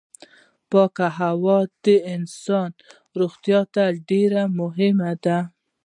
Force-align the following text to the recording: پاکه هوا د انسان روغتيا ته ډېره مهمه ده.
پاکه 0.69 1.07
هوا 1.19 1.57
د 1.85 1.87
انسان 2.15 2.69
روغتيا 3.19 3.61
ته 3.73 3.83
ډېره 4.09 4.43
مهمه 4.59 5.11
ده. 5.25 5.39